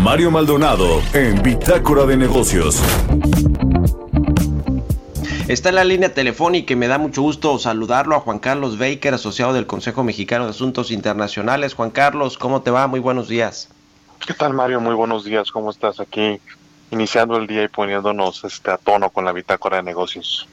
Mario 0.00 0.30
Maldonado 0.30 1.02
en 1.12 1.42
Bitácora 1.42 2.04
de 2.06 2.16
Negocios. 2.16 2.82
Está 5.48 5.68
en 5.68 5.74
la 5.74 5.84
línea 5.84 6.12
telefónica 6.12 6.72
y 6.72 6.76
me 6.76 6.88
da 6.88 6.98
mucho 6.98 7.22
gusto 7.22 7.58
saludarlo 7.58 8.16
a 8.16 8.20
Juan 8.20 8.38
Carlos 8.38 8.78
Baker, 8.78 9.14
asociado 9.14 9.52
del 9.52 9.66
Consejo 9.66 10.02
Mexicano 10.02 10.44
de 10.44 10.50
Asuntos 10.50 10.90
Internacionales. 10.90 11.74
Juan 11.74 11.90
Carlos, 11.90 12.38
¿cómo 12.38 12.62
te 12.62 12.70
va? 12.70 12.86
Muy 12.86 13.00
buenos 13.00 13.28
días. 13.28 13.68
¿Qué 14.26 14.34
tal, 14.34 14.54
Mario? 14.54 14.80
Muy 14.80 14.94
buenos 14.94 15.24
días. 15.24 15.50
¿Cómo 15.50 15.70
estás 15.70 16.00
aquí? 16.00 16.40
Iniciando 16.90 17.36
el 17.36 17.46
día 17.46 17.64
y 17.64 17.68
poniéndonos 17.68 18.44
este, 18.44 18.70
a 18.70 18.78
tono 18.78 19.10
con 19.10 19.24
la 19.24 19.32
bitácora 19.32 19.78
de 19.78 19.82
negocios. 19.82 20.48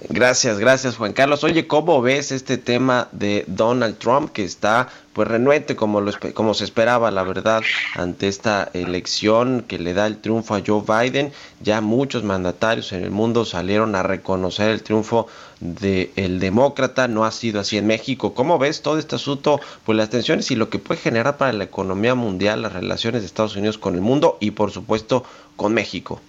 Gracias, 0.00 0.60
gracias 0.60 0.96
Juan 0.96 1.12
Carlos. 1.12 1.42
Oye, 1.42 1.66
¿cómo 1.66 2.00
ves 2.00 2.30
este 2.30 2.56
tema 2.56 3.08
de 3.10 3.44
Donald 3.48 3.98
Trump 3.98 4.30
que 4.30 4.44
está 4.44 4.88
pues 5.12 5.26
renuente 5.26 5.74
como, 5.74 6.00
lo, 6.00 6.12
como 6.34 6.54
se 6.54 6.62
esperaba, 6.62 7.10
la 7.10 7.24
verdad, 7.24 7.62
ante 7.96 8.28
esta 8.28 8.70
elección 8.74 9.64
que 9.66 9.80
le 9.80 9.94
da 9.94 10.06
el 10.06 10.18
triunfo 10.18 10.54
a 10.54 10.62
Joe 10.64 10.84
Biden? 10.86 11.32
Ya 11.60 11.80
muchos 11.80 12.22
mandatarios 12.22 12.92
en 12.92 13.02
el 13.02 13.10
mundo 13.10 13.44
salieron 13.44 13.96
a 13.96 14.04
reconocer 14.04 14.70
el 14.70 14.84
triunfo 14.84 15.26
del 15.58 16.38
demócrata, 16.38 17.08
no 17.08 17.24
ha 17.24 17.32
sido 17.32 17.58
así 17.58 17.76
en 17.76 17.88
México. 17.88 18.34
¿Cómo 18.34 18.56
ves 18.56 18.82
todo 18.82 18.98
este 19.00 19.16
asunto? 19.16 19.60
Pues 19.84 19.98
las 19.98 20.10
tensiones 20.10 20.48
y 20.52 20.54
lo 20.54 20.70
que 20.70 20.78
puede 20.78 21.00
generar 21.00 21.38
para 21.38 21.52
la 21.52 21.64
economía 21.64 22.14
mundial, 22.14 22.62
las 22.62 22.72
relaciones 22.72 23.22
de 23.22 23.26
Estados 23.26 23.56
Unidos 23.56 23.78
con 23.78 23.96
el 23.96 24.00
mundo 24.00 24.38
y 24.38 24.52
por 24.52 24.70
supuesto 24.70 25.24
con 25.56 25.74
México. 25.74 26.20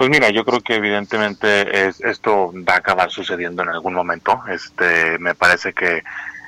Pues 0.00 0.08
mira, 0.08 0.30
yo 0.30 0.46
creo 0.46 0.62
que 0.62 0.76
evidentemente 0.76 1.86
es, 1.86 2.00
esto 2.00 2.54
va 2.66 2.72
a 2.72 2.78
acabar 2.78 3.10
sucediendo 3.10 3.62
en 3.62 3.68
algún 3.68 3.92
momento. 3.92 4.40
Este, 4.48 5.18
me 5.18 5.34
parece 5.34 5.74
que 5.74 6.02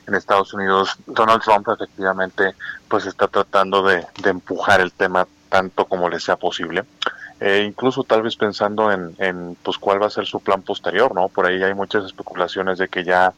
en 0.07 0.15
Estados 0.15 0.55
Unidos 0.55 0.97
Donald 1.05 1.43
Trump 1.43 1.69
efectivamente 1.69 2.55
pues 2.89 3.05
está 3.05 3.29
tratando 3.29 3.83
de, 3.83 4.07
empujar 4.25 4.81
el 4.81 4.91
tema 4.91 5.29
tanto 5.51 5.85
como 5.85 6.09
le 6.09 6.19
sea 6.19 6.37
posible. 6.37 6.85
Eh, 7.41 7.65
incluso 7.69 8.05
tal 8.05 8.23
vez 8.23 8.37
pensando 8.37 8.91
en, 8.91 9.55
pues 9.63 9.77
cuál 9.77 10.01
va 10.01 10.07
a 10.07 10.11
ser 10.11 10.25
su 10.25 10.41
plan 10.41 10.63
posterior, 10.63 11.15
¿no? 11.15 11.29
Por 11.29 11.45
ahí 11.45 11.63
hay 11.63 11.75
muchas 11.75 12.07
especulaciones 12.07 12.79
de 12.79 12.89
que 12.89 13.05
ya 13.05 13.35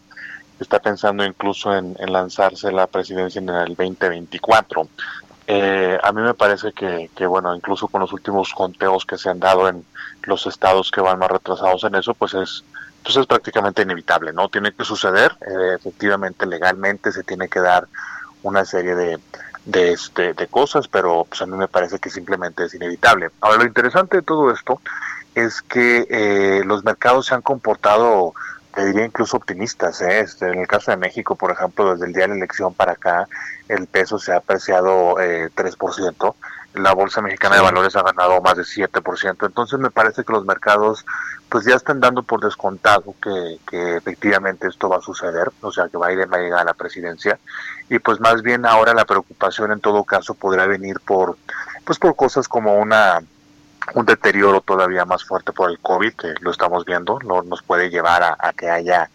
está 0.61 0.79
pensando 0.79 1.25
incluso 1.25 1.75
en 1.75 1.97
lanzarse 2.13 2.71
la 2.71 2.87
presidencia 2.87 3.41
en 3.41 3.49
el 3.49 3.75
2024. 3.75 4.89
Eh, 5.47 5.99
a 6.03 6.13
mí 6.13 6.23
me 6.23 6.35
parece 6.35 6.73
que, 6.73 7.27
bueno, 7.27 7.55
incluso 7.55 7.89
con 7.89 8.01
los 8.01 8.13
últimos 8.13 8.53
conteos 8.55 9.05
que 9.05 9.19
se 9.19 9.29
han 9.29 9.41
dado 9.41 9.69
en 9.69 9.85
los 10.23 10.47
estados 10.47 10.91
que 10.91 11.01
van 11.01 11.19
más 11.19 11.31
retrasados 11.31 11.85
en 11.85 11.95
eso, 11.97 12.15
pues 12.15 12.35
es, 12.35 12.65
pues 13.03 13.17
es 13.17 13.27
prácticamente 13.27 13.83
inevitable, 13.83 14.33
¿no? 14.33 14.49
Tiene 14.49 14.73
que 14.73 14.85
suceder, 14.85 15.37
eh, 15.43 15.75
efectivamente, 15.77 16.47
legalmente 16.47 17.13
se 17.13 17.25
tiene 17.25 17.49
que 17.49 17.61
dar 17.61 17.87
una 18.43 18.65
serie 18.65 18.95
de, 18.95 19.19
de, 19.67 19.93
este, 19.93 20.33
de 20.33 20.47
cosas, 20.47 20.89
pero 20.89 21.27
pues 21.29 21.43
a 21.43 21.47
mí 21.47 21.57
me 21.57 21.69
parece 21.69 21.99
que 21.99 22.11
simplemente 22.11 22.65
es 22.65 22.75
inevitable. 22.75 23.31
Ahora, 23.41 23.59
lo 23.59 23.67
interesante 23.67 24.19
de 24.19 24.23
todo 24.23 24.51
esto 24.51 24.81
es 25.35 25.61
que 25.63 26.07
eh, 26.09 26.63
los 26.65 26.85
mercados 26.85 27.27
se 27.27 27.35
han 27.35 27.43
comportado 27.43 28.35
te 28.75 28.85
diría 28.87 29.05
incluso 29.05 29.37
optimistas. 29.37 30.01
¿eh? 30.03 30.21
Este, 30.21 30.49
en 30.49 30.59
el 30.59 30.67
caso 30.67 30.91
de 30.91 30.97
México, 30.97 31.37
por 31.37 31.53
ejemplo, 31.53 31.93
desde 31.93 32.07
el 32.07 32.13
día 32.13 32.23
de 32.23 32.29
la 32.29 32.35
elección 32.37 32.75
para 32.75 32.93
acá, 32.93 33.29
el 33.69 33.87
peso 33.87 34.19
se 34.19 34.33
ha 34.33 34.39
apreciado 34.39 35.21
eh, 35.21 35.49
3%, 35.55 36.35
la 36.75 36.93
Bolsa 36.93 37.23
Mexicana 37.23 37.57
de 37.57 37.63
Valores 37.63 37.95
ha 37.95 38.03
ganado 38.03 38.41
más 38.41 38.57
de 38.57 38.65
7%, 38.65 39.47
entonces 39.47 39.79
me 39.79 39.91
parece 39.91 40.25
que 40.25 40.33
los 40.33 40.45
mercados 40.45 41.07
pues 41.49 41.65
ya 41.65 41.77
están 41.77 42.01
dando 42.01 42.25
por 42.25 42.41
descontado 42.41 43.15
que, 43.23 43.59
que 43.71 43.97
efectivamente 43.97 44.67
esto 44.67 44.89
va 44.89 44.97
a 44.97 45.01
suceder, 45.01 45.53
o 45.61 45.71
sea 45.71 45.89
que 45.89 45.97
Biden 45.97 46.29
va 46.33 46.39
a 46.39 46.41
llegar 46.41 46.61
a 46.63 46.65
la 46.65 46.75
presidencia, 46.75 47.39
y 47.89 48.01
pues 48.01 48.19
más 48.19 48.43
bien 48.43 48.67
ahora 48.67 48.93
la 48.93 49.05
preocupación 49.05 49.71
en 49.71 49.81
todo 49.81 50.03
caso 50.03 50.35
podrá 50.35 50.67
venir 50.67 50.99
por 50.99 51.37
pues 51.85 51.99
por 51.99 52.17
cosas 52.17 52.49
como 52.49 52.75
una 52.77 53.23
un 53.93 54.07
deterioro 54.07 54.61
todavía 54.61 55.05
más 55.05 55.25
fuerte 55.25 55.53
por 55.53 55.71
el 55.71 55.79
COVID, 55.79 56.15
que 56.15 56.35
lo 56.41 56.51
estamos 56.51 56.85
viendo, 56.85 57.19
no, 57.25 57.43
nos 57.43 57.63
puede 57.63 57.91
llevar 57.91 58.23
a, 58.23 58.53
que 58.53 58.71
haya 58.71 59.11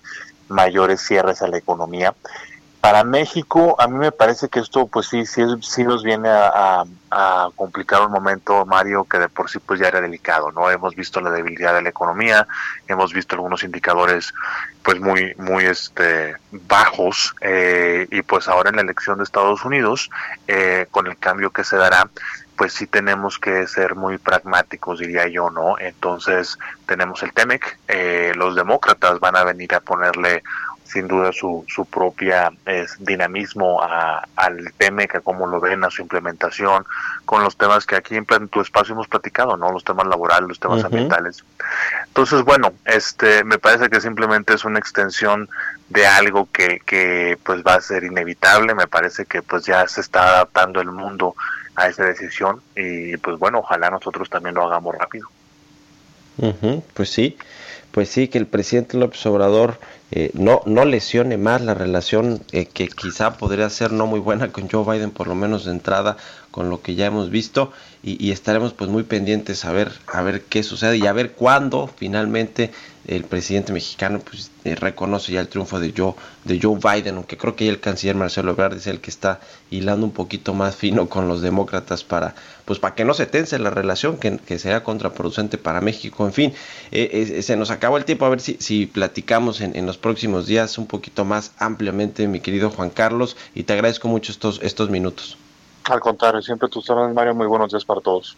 mayores 0.47 1.02
cierres 1.02 1.41
a 1.41 1.47
la 1.47 1.57
economía. 1.57 2.13
Para 2.81 3.03
México, 3.03 3.75
a 3.78 3.88
mí 3.90 3.97
me 3.97 4.13
parece 4.13 4.47
que 4.47 4.62
esto, 4.62 4.88
pues 4.88 5.08
sí, 5.08 5.25
sí, 5.25 5.44
sí 5.62 5.84
nos 5.84 6.02
viene 6.02 6.29
a, 6.29 6.85
complicar 7.56 8.03
un 8.03 8.12
momento, 8.12 8.66
Mario, 8.66 9.03
que 9.03 9.18
de 9.18 9.28
por 9.28 9.50
sí 9.50 9.58
pues 9.59 9.79
ya 9.79 9.88
era 9.88 10.00
delicado, 10.00 10.52
¿no? 10.52 10.69
Hemos 10.69 10.96
visto 10.96 11.19
la 11.19 11.31
debilidad 11.31 11.74
de 11.74 11.81
la 11.81 11.90
economía, 11.90 12.47
hemos 12.88 13.13
visto 13.13 13.35
algunos 13.35 13.63
indicadores, 13.63 14.31
pues 14.84 15.00
muy, 15.02 15.34
muy, 15.38 15.66
este, 15.66 16.35
bajos, 16.52 17.35
eh, 17.41 18.08
y 18.12 18.22
pues 18.22 18.47
ahora 18.47 18.69
en 18.69 18.78
la 18.78 18.84
elección 18.84 19.18
de 19.18 19.24
Estados 19.24 19.66
Unidos, 19.66 20.09
eh, 20.47 20.85
con 20.91 21.08
el 21.08 21.18
cambio 21.18 21.50
que 21.50 21.63
se 21.63 21.78
dará, 21.78 22.09
pues 22.59 22.74
sí 22.74 22.88
tenemos 22.88 23.40
que 23.40 23.66
ser 23.68 23.96
muy 23.96 24.18
pragmáticos, 24.18 25.00
diría 25.00 25.30
yo, 25.30 25.50
¿no? 25.50 25.80
Entonces 25.80 26.59
tenemos 26.86 27.24
el 27.24 27.31
TEMEC, 27.31 27.80
eh, 27.88 28.34
los 28.36 28.53
demócratas 28.53 29.22
van 29.22 29.38
a 29.38 29.46
venir 29.46 29.74
a 29.74 29.80
ponerle 29.80 30.44
sin 30.84 31.08
duda 31.08 31.31
su, 31.31 31.64
su 31.70 31.86
propia 31.86 32.52
dinamismo 33.00 33.80
al 33.81 34.74
TEMEC, 34.78 35.16
a 35.16 35.22
cómo 35.22 35.47
lo 35.47 35.62
ven, 35.62 35.86
a 35.86 35.90
su 35.90 36.02
implementación, 36.02 36.84
con 37.24 37.46
los 37.46 37.56
temas 37.56 37.86
que 37.86 37.96
aquí 37.96 38.18
en 38.18 38.25
tu 38.50 38.59
espacio 38.59 38.94
hemos 38.94 39.08
platicado, 39.08 39.56
¿no? 39.56 39.72
Los 39.72 39.86
temas 39.86 40.08
laborales, 40.08 40.50
los 40.50 40.59
temas 40.59 40.84
ambientales. 40.84 41.46
Entonces, 42.08 42.41
bueno, 42.41 42.74
este, 42.84 43.46
me 43.46 43.58
parece 43.58 43.90
que 43.90 44.02
simplemente 44.02 44.53
es 44.53 44.66
una 44.66 44.80
extensión 44.80 45.47
de 45.88 46.06
algo 46.06 46.50
que, 46.52 46.81
que 46.86 47.38
pues 47.41 47.64
va 47.66 47.76
a 47.76 47.81
ser 47.81 48.03
inevitable, 48.03 48.76
me 48.76 48.88
parece 48.88 49.26
que 49.26 49.41
pues 49.41 49.64
ya 49.66 49.88
se 49.88 50.02
está 50.02 50.24
adaptando 50.24 50.81
el 50.81 50.91
mundo 50.91 51.36
a 51.75 51.88
esa 51.88 52.06
decisión 52.06 52.62
y 52.75 53.18
pues 53.18 53.38
bueno, 53.38 53.59
ojalá 53.59 53.90
nosotros 53.90 54.30
también 54.30 54.56
lo 54.56 54.63
hagamos 54.63 54.96
rápido. 54.96 55.28
pues 56.94 57.09
sí, 57.09 57.38
pues 57.91 58.09
sí, 58.09 58.28
que 58.28 58.38
el 58.38 58.47
presidente 58.47 58.97
López 58.97 59.25
Obrador 59.25 59.79
eh, 60.12 60.31
no, 60.34 60.62
no 60.66 60.85
lesione 60.85 61.38
más 61.38 61.62
la 61.62 61.74
relación 61.74 62.41
eh, 62.52 62.66
que 62.66 62.88
quizá 62.88 63.38
podría 63.38 63.69
ser 63.69 63.91
no 63.91 64.08
muy 64.08 64.19
buena 64.19 64.52
con 64.52 64.69
Joe 64.69 64.84
Biden, 64.84 65.12
por 65.12 65.28
lo 65.28 65.35
menos 65.35 65.66
de 65.66 65.72
entrada, 65.72 66.18
con 66.52 66.69
lo 66.69 66.81
que 66.81 66.96
ya 66.96 67.06
hemos 67.06 67.29
visto, 67.29 67.72
y, 68.02 68.31
estaremos 68.31 68.74
pues 68.74 68.90
muy 68.90 69.03
pendientes 69.03 69.66
a 69.66 69.72
ver, 69.72 69.91
a 70.08 70.22
ver 70.22 70.44
qué 70.44 70.63
sucede 70.63 70.97
y 70.97 71.06
a 71.06 71.13
ver 71.13 71.34
cuándo 71.34 71.90
finalmente 71.97 72.72
el 73.09 73.24
presidente 73.24 73.74
mexicano 73.74 74.20
pues 74.20 74.52
eh, 74.64 74.75
reconoce 74.75 75.34
ya 75.34 75.42
el 75.42 75.47
triunfo 75.47 75.80
de 75.80 75.94
Joe, 75.96 76.14
de 76.46 76.59
Joe 76.62 76.78
Biden, 76.78 77.16
aunque 77.16 77.38
creo 77.38 77.56
que 77.56 77.68
el 77.68 77.80
canciller 77.80 78.16
Marcelo 78.16 78.52
Ebrard 78.52 78.78
es 78.78 78.88
el 78.88 79.02
que 79.02 79.09
está 79.09 79.40
hilando 79.72 80.06
un 80.06 80.12
poquito 80.12 80.53
más 80.53 80.75
fino 80.75 81.09
con 81.09 81.28
los 81.28 81.42
demócratas 81.42 82.03
para 82.03 82.36
pues 82.66 82.78
para 82.78 82.94
que 82.94 83.03
no 83.03 83.16
se 83.16 83.25
tense 83.25 83.58
la 83.58 83.72
relación, 83.72 84.18
que, 84.18 84.38
que 84.38 84.59
sea 84.59 84.84
contraproducente 84.84 85.58
para 85.58 85.81
México, 85.81 86.28
en 86.28 86.34
fin, 86.34 86.53
se 86.92 87.56
nos 87.56 87.72
acabó 87.72 87.97
el 87.97 88.06
tiempo, 88.06 88.25
a 88.25 88.30
ver 88.30 88.42
si, 88.42 88.58
si 88.59 88.86
platicamos 88.86 89.62
en, 89.62 89.76
en 89.76 89.88
los 89.88 89.97
próximos 89.97 90.46
días 90.46 90.78
un 90.78 90.86
poquito 90.86 91.26
más 91.26 91.52
ampliamente, 91.58 92.28
mi 92.28 92.41
querido 92.41 92.70
Juan 92.70 92.91
Carlos, 92.91 93.36
y 93.56 93.64
te 93.64 93.74
agradezco 93.74 94.08
mucho 94.08 94.31
estos, 94.31 94.59
estos 94.62 94.91
minutos. 94.91 95.35
Al 95.85 96.00
contrario, 96.00 96.41
siempre 96.41 96.70
tus 96.70 96.88
órdenes, 96.90 97.16
Mario. 97.16 97.34
Muy 97.34 97.47
buenos 97.47 97.72
días 97.72 97.84
para 97.84 98.02
todos. 98.02 98.38